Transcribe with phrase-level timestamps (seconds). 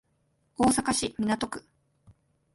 [0.57, 1.63] 大阪市港区